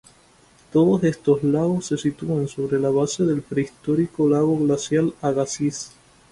Todos 0.73 1.03
estos 1.03 1.43
lagos 1.43 1.85
se 1.85 1.95
sitúan 1.99 2.47
sobre 2.47 2.79
la 2.79 2.89
base 2.89 3.21
del 3.23 3.43
prehistórico 3.43 4.27
lago 4.27 4.57
Glacial 4.57 5.13
Agassiz. 5.21 5.91